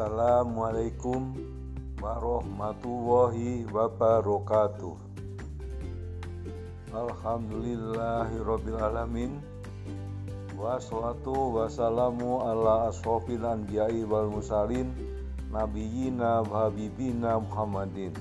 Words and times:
Assalamualaikum 0.00 1.36
warahmatullahi 2.00 3.68
wabarakatuh. 3.68 4.96
Alhamdulillahirrabbilalamin 6.88 9.44
Wassalatu 10.56 11.52
wassalamu 11.52 12.40
ala 12.40 12.88
asrofil 12.88 13.44
anbiya'i 13.44 14.08
wal 14.08 14.32
musalin 14.32 14.88
Nabiyina 15.52 16.48
wa 16.48 16.72
habibina 16.72 17.36
Muhammadin 17.36 18.16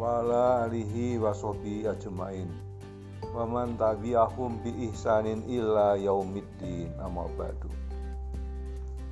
Wa 0.00 0.24
ala 0.24 0.64
alihi 0.64 1.20
wa 1.20 1.36
sohbi 1.36 1.84
ajmain. 1.84 2.48
Wa 3.36 3.44
man 3.44 3.76
tabi'ahum 3.76 4.56
bi 4.64 4.88
ihsanin 4.88 5.44
illa 5.52 6.00
yaumiddin. 6.00 6.96
Amma 6.96 7.28
ba'du 7.36 7.79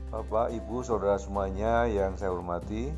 Bapak, 0.08 0.48
Ibu, 0.56 0.80
Saudara 0.80 1.20
semuanya 1.20 1.84
yang 1.84 2.16
saya 2.16 2.32
hormati 2.32 2.88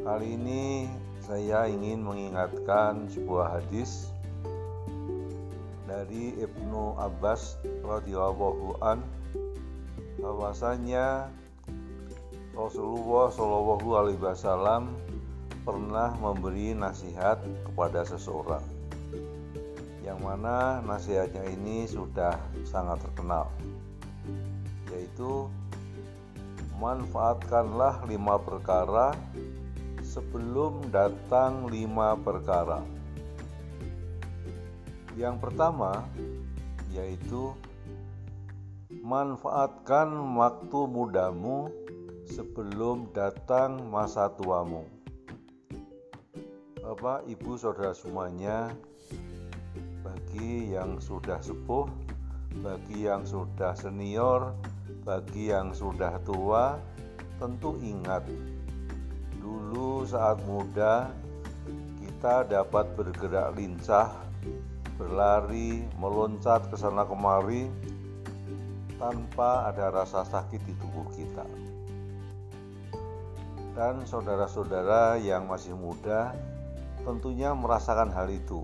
Kali 0.00 0.40
ini 0.40 0.88
saya 1.20 1.68
ingin 1.68 2.00
mengingatkan 2.00 3.04
sebuah 3.12 3.60
hadis 3.60 4.08
dari 5.84 6.32
Ibnu 6.40 6.96
Abbas 6.96 7.60
radhiyallahu 7.84 8.80
an 8.80 9.04
bahwasanya 10.24 11.28
Rasulullah 12.56 13.28
Shallallahu 13.28 13.88
alaihi 13.92 14.24
wasallam 14.24 14.96
pernah 15.68 16.16
memberi 16.16 16.72
nasihat 16.72 17.44
kepada 17.68 18.08
seseorang 18.08 18.64
yang 20.00 20.16
mana 20.24 20.80
nasihatnya 20.80 21.44
ini 21.44 21.84
sudah 21.84 22.40
sangat 22.64 23.04
terkenal 23.04 23.52
yaitu 24.92 25.48
manfaatkanlah 26.76 28.04
lima 28.06 28.36
perkara 28.36 29.16
sebelum 30.04 30.92
datang 30.92 31.66
lima 31.72 32.14
perkara. 32.20 32.84
Yang 35.16 35.36
pertama 35.40 36.04
yaitu 36.92 37.56
manfaatkan 39.00 40.12
waktu 40.36 40.80
mudamu 40.86 41.72
sebelum 42.28 43.08
datang 43.16 43.88
masa 43.88 44.28
tuamu. 44.36 44.84
Bapak, 46.82 47.24
Ibu, 47.30 47.54
Saudara 47.56 47.94
semuanya, 47.94 48.74
bagi 50.02 50.74
yang 50.74 50.98
sudah 50.98 51.38
sepuh, 51.38 51.86
bagi 52.58 53.06
yang 53.06 53.22
sudah 53.22 53.72
senior, 53.78 54.52
bagi 55.00 55.48
yang 55.48 55.72
sudah 55.72 56.20
tua, 56.20 56.76
tentu 57.40 57.80
ingat 57.80 58.28
dulu 59.40 60.04
saat 60.04 60.38
muda 60.44 61.10
kita 61.98 62.46
dapat 62.46 62.94
bergerak 62.94 63.58
lincah, 63.58 64.14
berlari, 64.94 65.82
meloncat 65.98 66.70
ke 66.70 66.76
sana 66.78 67.02
kemari 67.02 67.66
tanpa 69.00 69.72
ada 69.72 69.90
rasa 69.90 70.22
sakit 70.22 70.62
di 70.62 70.74
tubuh 70.78 71.08
kita. 71.18 71.42
Dan 73.72 74.06
saudara-saudara 74.06 75.18
yang 75.18 75.48
masih 75.48 75.74
muda 75.74 76.36
tentunya 77.02 77.50
merasakan 77.56 78.14
hal 78.14 78.30
itu 78.30 78.62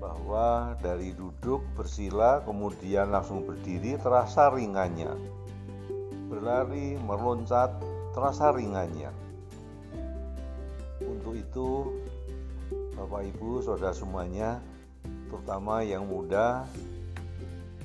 bahwa 0.00 0.74
dari 0.80 1.12
duduk 1.12 1.60
bersila 1.76 2.40
kemudian 2.48 3.12
langsung 3.12 3.44
berdiri 3.44 4.00
terasa 4.00 4.48
ringannya. 4.48 5.12
Berlari 6.32 6.96
meloncat 7.04 7.76
terasa 8.16 8.50
ringannya. 8.56 9.12
Untuk 11.04 11.36
itu 11.36 11.68
Bapak 12.96 13.28
Ibu 13.28 13.60
saudara 13.60 13.92
semuanya 13.92 14.60
terutama 15.28 15.84
yang 15.84 16.08
muda 16.08 16.64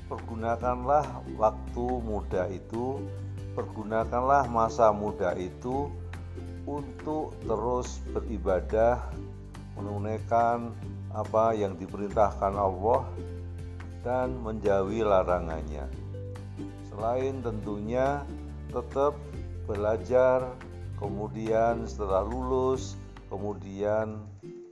pergunakanlah 0.08 1.24
waktu 1.36 1.86
muda 2.04 2.48
itu 2.52 3.00
pergunakanlah 3.56 4.46
masa 4.52 4.92
muda 4.92 5.32
itu 5.36 5.88
untuk 6.66 7.32
terus 7.46 8.02
beribadah 8.12 9.00
menunaikan 9.78 10.74
apa 11.16 11.56
yang 11.56 11.80
diperintahkan 11.80 12.52
Allah 12.52 13.08
dan 14.04 14.36
menjauhi 14.44 15.00
larangannya. 15.00 15.88
Selain 16.92 17.40
tentunya 17.40 18.20
tetap 18.68 19.16
belajar, 19.64 20.52
kemudian 21.00 21.88
setelah 21.88 22.20
lulus, 22.20 23.00
kemudian 23.32 24.20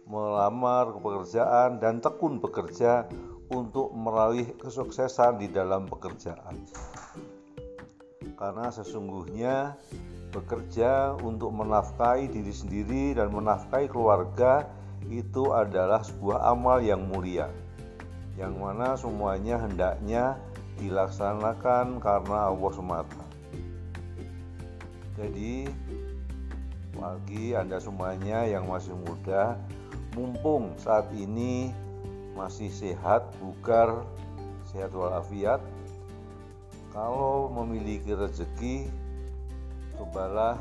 melamar 0.05 0.93
pekerjaan 1.01 1.81
dan 1.81 2.05
tekun 2.05 2.39
bekerja 2.45 3.09
untuk 3.49 3.89
meraih 3.97 4.53
kesuksesan 4.61 5.41
di 5.41 5.49
dalam 5.49 5.89
pekerjaan. 5.89 6.61
Karena 8.37 8.69
sesungguhnya 8.69 9.81
bekerja 10.29 11.17
untuk 11.25 11.55
menafkahi 11.55 12.29
diri 12.29 12.53
sendiri 12.53 13.05
dan 13.17 13.31
menafkahi 13.33 13.87
keluarga 13.89 14.84
itu 15.13 15.53
adalah 15.53 16.01
sebuah 16.01 16.53
amal 16.53 16.81
yang 16.81 17.05
mulia 17.05 17.49
yang 18.35 18.59
mana 18.59 18.99
semuanya 18.99 19.63
hendaknya 19.63 20.35
dilaksanakan 20.83 22.03
karena 22.03 22.51
Allah 22.51 22.73
semata. 22.75 23.25
Jadi 25.15 25.71
bagi 26.99 27.55
Anda 27.55 27.79
semuanya 27.79 28.43
yang 28.43 28.67
masih 28.67 28.99
muda, 29.07 29.55
mumpung 30.19 30.75
saat 30.83 31.07
ini 31.15 31.71
masih 32.35 32.67
sehat, 32.75 33.23
bugar, 33.39 34.03
sehat 34.75 34.91
walafiat, 34.91 35.63
kalau 36.91 37.47
memiliki 37.51 38.11
rezeki, 38.11 38.91
cobalah 39.95 40.59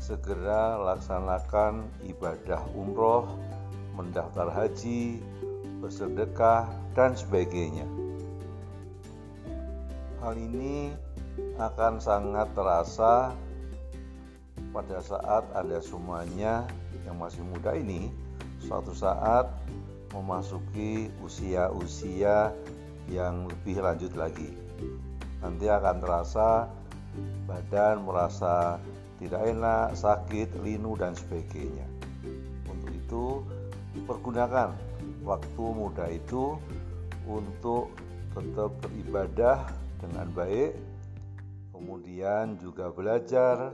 segera 0.00 0.80
laksanakan 0.80 1.84
ibadah 2.08 2.60
umroh 2.72 3.28
mendaftar 3.94 4.50
haji, 4.50 5.22
bersedekah, 5.78 6.70
dan 6.94 7.14
sebagainya. 7.14 7.86
Hal 10.22 10.34
ini 10.38 10.94
akan 11.58 11.98
sangat 12.00 12.50
terasa 12.54 13.34
pada 14.74 14.98
saat 15.02 15.44
Anda 15.54 15.78
semuanya 15.82 16.66
yang 17.06 17.18
masih 17.18 17.46
muda 17.46 17.74
ini 17.74 18.10
suatu 18.62 18.94
saat 18.96 19.50
memasuki 20.14 21.10
usia-usia 21.20 22.54
yang 23.10 23.50
lebih 23.50 23.82
lanjut 23.82 24.14
lagi. 24.16 24.48
Nanti 25.44 25.68
akan 25.68 25.96
terasa 26.00 26.70
badan 27.44 28.06
merasa 28.08 28.80
tidak 29.20 29.42
enak, 29.44 29.94
sakit, 29.94 30.48
linu 30.64 30.96
dan 30.96 31.12
sebagainya. 31.12 31.86
Untuk 32.66 32.90
itu 32.94 33.24
pergunakan 34.02 34.74
waktu 35.22 35.64
muda 35.64 36.10
itu 36.10 36.58
untuk 37.30 37.94
tetap 38.34 38.74
beribadah 38.82 39.70
dengan 40.02 40.26
baik, 40.34 40.74
kemudian 41.70 42.58
juga 42.58 42.90
belajar 42.90 43.70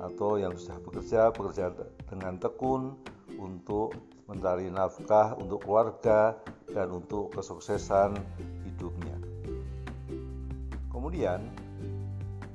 atau 0.00 0.40
yang 0.40 0.56
sudah 0.56 0.80
bekerja 0.80 1.32
bekerja 1.32 1.72
dengan 2.08 2.40
tekun 2.40 2.96
untuk 3.36 3.92
mencari 4.28 4.68
nafkah 4.68 5.36
untuk 5.36 5.64
keluarga 5.64 6.36
dan 6.72 6.92
untuk 6.92 7.32
kesuksesan 7.32 8.16
hidupnya. 8.68 9.16
Kemudian 10.92 11.48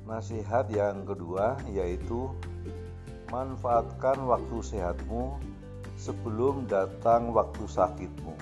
nasihat 0.06 0.70
yang 0.70 1.02
kedua 1.02 1.58
yaitu 1.72 2.30
manfaatkan 3.32 4.20
waktu 4.28 4.56
sehatmu 4.62 5.40
sebelum 5.94 6.66
datang 6.66 7.30
waktu 7.30 7.64
sakitmu. 7.66 8.34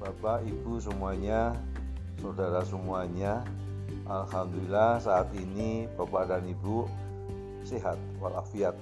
Bapak, 0.00 0.42
Ibu 0.48 0.80
semuanya, 0.80 1.54
saudara 2.18 2.64
semuanya, 2.64 3.44
Alhamdulillah 4.10 4.98
saat 4.98 5.30
ini 5.36 5.86
Bapak 5.94 6.30
dan 6.30 6.42
Ibu 6.48 6.88
sehat 7.62 8.00
walafiat 8.18 8.74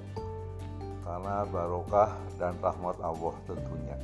karena 1.05 1.45
barokah 1.49 2.13
dan 2.37 2.57
rahmat 2.61 2.97
Allah 3.01 3.35
tentunya. 3.49 3.97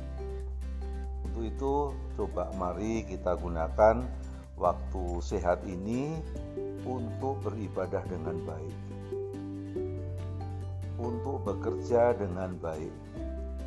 Untuk 1.25 1.43
itu 1.45 1.73
coba 2.17 2.49
mari 2.57 3.05
kita 3.05 3.37
gunakan 3.37 4.05
waktu 4.57 5.05
sehat 5.21 5.61
ini 5.65 6.17
untuk 6.85 7.41
beribadah 7.41 8.01
dengan 8.05 8.37
baik 8.45 8.75
untuk 10.95 11.43
bekerja 11.43 12.15
dengan 12.15 12.55
baik, 12.59 12.91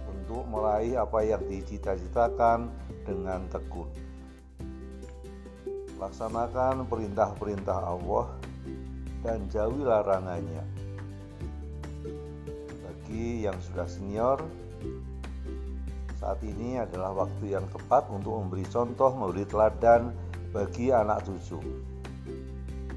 untuk 0.09 0.45
meraih 0.49 1.01
apa 1.01 1.25
yang 1.25 1.43
dicita-citakan 1.45 2.73
dengan 3.05 3.45
tekun. 3.53 3.89
Laksanakan 5.99 6.87
perintah-perintah 6.87 7.79
Allah 7.83 8.31
dan 9.27 9.51
jauhi 9.51 9.83
larangannya. 9.83 10.65
Bagi 12.87 13.49
yang 13.49 13.59
sudah 13.59 13.89
senior, 13.89 14.39
saat 16.19 16.39
ini 16.43 16.79
adalah 16.83 17.15
waktu 17.15 17.55
yang 17.55 17.67
tepat 17.71 18.11
untuk 18.11 18.37
memberi 18.37 18.67
contoh, 18.67 19.11
memberi 19.15 19.47
teladan 19.47 20.15
bagi 20.51 20.91
anak 20.91 21.23
cucu. 21.27 21.63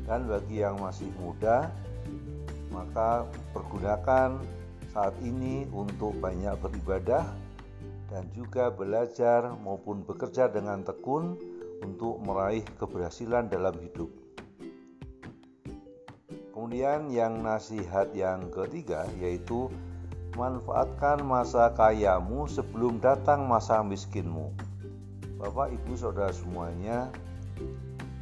Dan 0.05 0.27
bagi 0.27 0.59
yang 0.59 0.81
masih 0.81 1.07
muda, 1.21 1.71
maka 2.71 3.27
pergunakan 3.51 4.39
saat 4.91 5.15
ini 5.23 5.67
untuk 5.71 6.17
banyak 6.19 6.55
beribadah 6.59 7.27
dan 8.11 8.27
juga 8.35 8.71
belajar 8.71 9.55
maupun 9.59 10.03
bekerja 10.03 10.51
dengan 10.51 10.83
tekun 10.83 11.39
untuk 11.83 12.19
meraih 12.23 12.63
keberhasilan 12.75 13.47
dalam 13.47 13.75
hidup. 13.79 14.11
Kemudian 16.51 17.11
yang 17.11 17.39
nasihat 17.43 18.11
yang 18.15 18.51
ketiga 18.51 19.07
yaitu 19.19 19.71
Manfaatkan 20.31 21.27
masa 21.27 21.75
kayamu 21.75 22.47
sebelum 22.47 23.03
datang 23.03 23.51
masa 23.51 23.83
miskinmu. 23.83 24.55
Bapak, 25.35 25.75
ibu, 25.75 25.91
saudara 25.99 26.31
semuanya, 26.31 27.11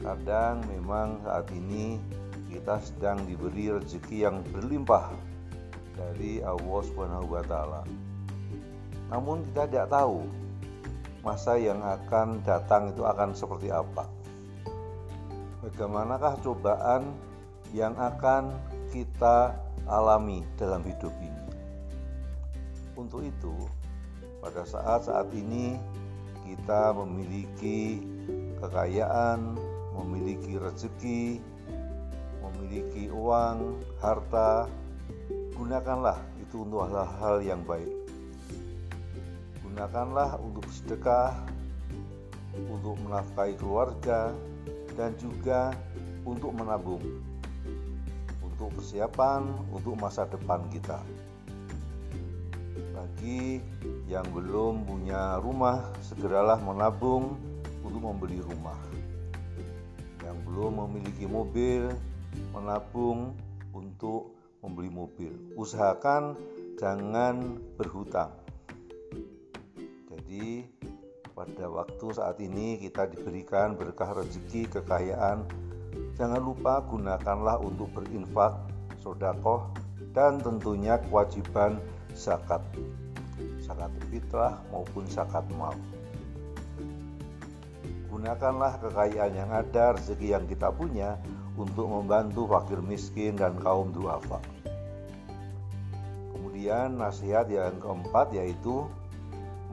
kadang 0.02 0.66
memang 0.74 1.22
saat 1.22 1.46
ini 1.54 2.02
kita 2.50 2.82
sedang 2.82 3.22
diberi 3.30 3.70
rezeki 3.70 4.26
yang 4.26 4.42
berlimpah 4.50 5.14
dari 5.94 6.42
Allah 6.42 6.82
Subhanahu 6.90 7.30
wa 7.30 7.44
taala. 7.46 7.82
Namun 9.14 9.46
kita 9.50 9.70
tidak 9.70 9.88
tahu 9.94 10.26
masa 11.22 11.62
yang 11.62 11.82
akan 11.86 12.42
datang 12.42 12.90
itu 12.90 13.06
akan 13.06 13.38
seperti 13.38 13.70
apa. 13.70 14.10
Bagaimanakah 15.62 16.40
cobaan 16.42 17.14
yang 17.76 17.94
akan 18.00 18.56
kita 18.90 19.54
alami 19.86 20.42
dalam 20.58 20.82
hidup 20.82 21.14
ini? 21.22 21.46
Untuk 22.96 23.28
itu, 23.28 23.54
pada 24.40 24.64
saat-saat 24.64 25.30
ini 25.36 25.76
kita 26.48 26.96
memiliki 26.96 28.02
kekayaan, 28.64 29.60
memiliki 30.00 30.56
rezeki, 30.56 31.44
memiliki 32.60 33.08
uang, 33.08 33.80
harta, 34.04 34.68
gunakanlah 35.56 36.20
itu 36.44 36.68
untuk 36.68 36.92
hal-hal 36.92 37.40
yang 37.40 37.64
baik. 37.64 37.88
Gunakanlah 39.64 40.36
untuk 40.44 40.68
sedekah, 40.68 41.40
untuk 42.68 43.00
menafkahi 43.08 43.56
keluarga, 43.56 44.36
dan 45.00 45.16
juga 45.16 45.72
untuk 46.28 46.52
menabung, 46.52 47.02
untuk 48.44 48.76
persiapan 48.76 49.48
untuk 49.72 49.96
masa 49.96 50.28
depan 50.28 50.68
kita 50.68 51.00
bagi 53.20 53.60
yang 54.08 54.28
belum 54.32 54.84
punya 54.84 55.40
rumah, 55.40 55.92
segeralah 56.04 56.60
menabung 56.60 57.36
untuk 57.84 58.00
membeli 58.00 58.40
rumah. 58.44 58.80
Yang 60.24 60.38
belum 60.48 60.72
memiliki 60.88 61.28
mobil, 61.28 61.92
menabung 62.52 63.36
untuk 63.74 64.36
membeli 64.60 64.92
mobil. 64.92 65.32
Usahakan 65.56 66.36
jangan 66.76 67.60
berhutang. 67.80 68.32
Jadi, 70.10 70.68
pada 71.32 71.66
waktu 71.72 72.08
saat 72.12 72.38
ini 72.44 72.76
kita 72.78 73.08
diberikan 73.08 73.80
berkah 73.80 74.12
rezeki, 74.12 74.68
kekayaan. 74.68 75.48
Jangan 76.20 76.44
lupa 76.44 76.84
gunakanlah 76.84 77.64
untuk 77.64 77.88
berinfak, 77.96 78.60
sodakoh, 79.00 79.72
dan 80.12 80.44
tentunya 80.44 81.00
kewajiban 81.08 81.80
zakat 82.12 82.60
zakat 83.64 83.94
fitrah 84.10 84.60
maupun 84.74 85.08
zakat 85.08 85.46
mal. 85.56 85.78
Gunakanlah 88.10 88.82
kekayaan 88.82 89.34
yang 89.38 89.52
ada, 89.54 89.96
rezeki 89.96 90.34
yang 90.34 90.44
kita 90.50 90.74
punya 90.74 91.16
untuk 91.60 91.92
membantu 91.92 92.48
fakir 92.48 92.80
miskin 92.80 93.36
dan 93.36 93.60
kaum 93.60 93.92
duafa. 93.92 94.40
Kemudian 96.32 96.96
nasihat 96.96 97.52
yang 97.52 97.76
keempat 97.84 98.32
yaitu 98.32 98.88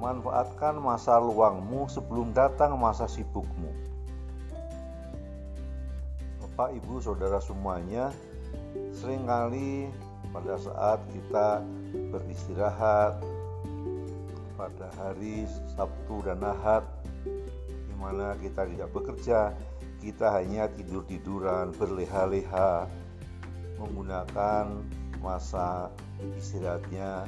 manfaatkan 0.02 0.76
masa 0.82 1.16
luangmu 1.22 1.86
sebelum 1.86 2.34
datang 2.34 2.74
masa 2.76 3.06
sibukmu. 3.06 3.70
Bapak, 6.42 6.74
Ibu, 6.74 6.98
Saudara 6.98 7.38
semuanya, 7.38 8.10
sering 8.90 9.24
kali 9.24 9.88
pada 10.34 10.58
saat 10.60 11.00
kita 11.12 11.62
beristirahat, 12.12 13.20
pada 14.56 14.86
hari 15.00 15.44
Sabtu 15.76 16.24
dan 16.24 16.40
Ahad 16.40 16.84
di 17.64 17.94
mana 17.96 18.36
kita 18.40 18.64
tidak 18.68 18.88
bekerja, 18.92 19.52
kita 20.00 20.32
hanya 20.36 20.68
tidur-tiduran, 20.72 21.72
berleha-leha, 21.74 22.86
menggunakan 23.80 24.84
masa 25.20 25.90
istirahatnya, 26.36 27.26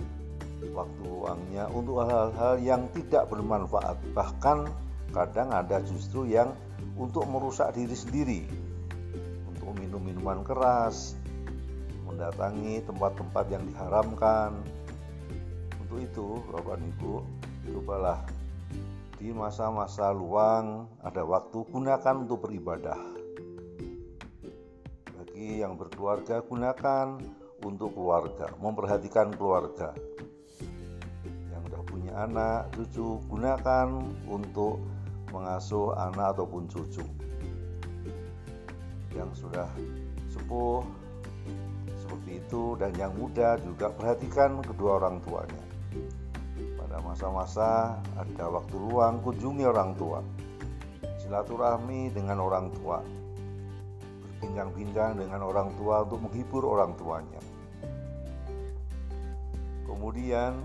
waktu 0.74 1.02
luangnya 1.06 1.70
untuk 1.70 2.02
hal-hal 2.02 2.58
yang 2.58 2.90
tidak 2.94 3.30
bermanfaat. 3.30 3.96
Bahkan 4.14 4.58
kadang 5.14 5.48
ada 5.54 5.80
justru 5.84 6.28
yang 6.28 6.52
untuk 6.98 7.24
merusak 7.30 7.74
diri 7.74 7.96
sendiri, 7.96 8.40
untuk 9.46 9.74
minum 9.78 10.02
minuman 10.02 10.42
keras, 10.42 11.14
mendatangi 12.06 12.82
tempat-tempat 12.86 13.44
yang 13.50 13.62
diharamkan, 13.70 14.58
untuk 15.88 16.04
itu, 16.04 16.28
Bapak 16.52 16.76
Ibu, 16.84 17.24
cobalah 17.72 18.20
di 19.18 19.34
masa-masa 19.34 20.14
luang 20.14 20.86
ada 21.02 21.26
waktu 21.26 21.66
gunakan 21.74 22.22
untuk 22.22 22.46
beribadah. 22.46 22.94
Bagi 25.10 25.58
yang 25.58 25.74
berkeluarga, 25.74 26.38
gunakan 26.46 27.18
untuk 27.66 27.98
keluarga, 27.98 28.54
memperhatikan 28.62 29.34
keluarga. 29.34 29.90
Yang 31.50 31.60
sudah 31.66 31.82
punya 31.82 32.12
anak, 32.14 32.70
cucu, 32.78 33.18
gunakan 33.26 34.06
untuk 34.30 34.78
mengasuh 35.34 35.98
anak 35.98 36.38
ataupun 36.38 36.70
cucu. 36.70 37.02
Yang 39.18 39.30
sudah 39.42 39.66
sepuh 40.30 40.86
seperti 41.98 42.38
itu 42.38 42.78
dan 42.78 42.94
yang 42.94 43.10
muda 43.18 43.58
juga 43.66 43.90
perhatikan 43.90 44.62
kedua 44.62 45.02
orang 45.02 45.18
tuanya 45.26 45.68
masa-masa 47.02 47.98
ada 48.16 48.44
waktu 48.50 48.74
luang 48.76 49.22
kunjungi 49.22 49.64
orang 49.66 49.94
tua. 49.98 50.20
Silaturahmi 51.22 52.10
dengan 52.12 52.42
orang 52.42 52.70
tua. 52.78 53.02
Berbincang-bincang 54.38 55.18
dengan 55.18 55.42
orang 55.42 55.74
tua 55.76 56.06
untuk 56.06 56.22
menghibur 56.24 56.62
orang 56.64 56.94
tuanya. 56.96 57.42
Kemudian 59.88 60.58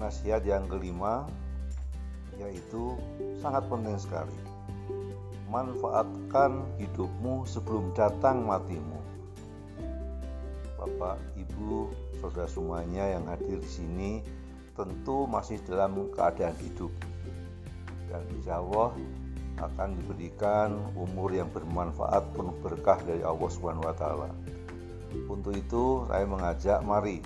nasihat 0.00 0.42
yang 0.42 0.66
kelima 0.66 1.28
yaitu 2.40 2.96
sangat 3.38 3.62
penting 3.68 3.98
sekali. 4.00 4.38
Manfaatkan 5.52 6.64
hidupmu 6.80 7.44
sebelum 7.44 7.92
datang 7.92 8.48
matimu. 8.48 8.98
Bapak, 10.80 11.20
Ibu, 11.38 11.92
saudara 12.18 12.48
semuanya 12.48 13.04
yang 13.14 13.28
hadir 13.28 13.60
di 13.60 13.70
sini 13.70 14.10
tentu 14.72 15.28
masih 15.28 15.60
dalam 15.68 16.08
keadaan 16.16 16.56
hidup 16.64 16.92
dan 18.08 18.24
insya 18.36 18.60
Allah 18.60 18.92
akan 19.60 19.94
diberikan 20.00 20.80
umur 20.96 21.32
yang 21.32 21.48
bermanfaat 21.52 22.24
penuh 22.32 22.56
berkah 22.64 22.98
dari 23.04 23.20
Allah 23.20 23.50
Subhanahu 23.52 23.84
wa 23.84 23.96
taala. 23.96 24.30
Untuk 25.28 25.52
itu 25.52 26.08
saya 26.08 26.24
mengajak 26.24 26.80
mari 26.84 27.20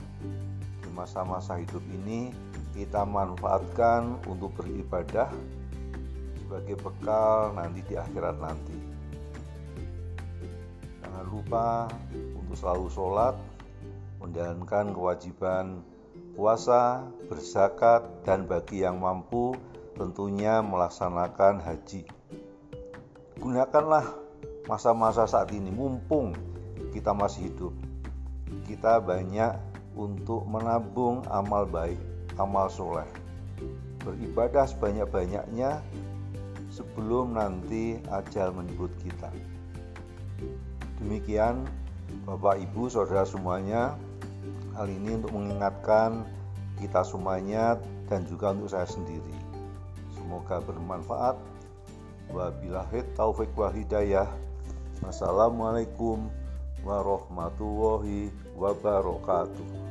di 0.82 0.90
masa-masa 0.90 1.54
hidup 1.58 1.82
ini 2.02 2.34
kita 2.74 3.06
manfaatkan 3.06 4.20
untuk 4.26 4.52
beribadah 4.58 5.30
sebagai 6.42 6.76
bekal 6.82 7.54
nanti 7.54 7.80
di 7.86 7.94
akhirat 7.94 8.36
nanti. 8.42 8.76
Jangan 11.02 11.26
lupa 11.30 11.88
untuk 12.12 12.54
selalu 12.58 12.86
sholat, 12.92 13.34
menjalankan 14.20 14.92
kewajiban 14.92 15.80
puasa, 16.37 17.09
berzakat, 17.33 18.05
dan 18.28 18.45
bagi 18.45 18.85
yang 18.85 19.00
mampu 19.00 19.57
tentunya 19.97 20.61
melaksanakan 20.61 21.64
haji. 21.64 22.05
Gunakanlah 23.40 24.05
masa-masa 24.69 25.25
saat 25.25 25.49
ini 25.57 25.73
mumpung 25.73 26.37
kita 26.93 27.16
masih 27.16 27.49
hidup. 27.49 27.73
Kita 28.69 29.00
banyak 29.00 29.57
untuk 29.97 30.45
menabung 30.45 31.25
amal 31.33 31.64
baik, 31.64 31.99
amal 32.37 32.69
soleh. 32.69 33.09
Beribadah 34.05 34.69
sebanyak-banyaknya 34.69 35.81
sebelum 36.69 37.35
nanti 37.35 37.97
ajal 38.12 38.52
menyebut 38.52 38.93
kita. 39.00 39.33
Demikian 41.00 41.64
Bapak 42.28 42.61
Ibu 42.61 42.93
Saudara 42.93 43.25
semuanya 43.25 43.97
Hal 44.76 44.92
ini 44.92 45.16
untuk 45.16 45.33
mengingatkan 45.33 46.28
kita 46.76 47.00
semuanya 47.00 47.80
dan 48.12 48.28
juga 48.28 48.52
untuk 48.52 48.68
saya 48.68 48.85
sendiri. 48.85 49.37
Semoga 50.12 50.61
bermanfaat. 50.61 51.40
Wabillahi 52.28 53.00
taufik 53.16 53.49
wa 53.56 53.73
hidayah. 53.73 54.28
Wassalamualaikum 55.00 56.28
warahmatullahi 56.85 58.28
wabarakatuh 58.52 59.86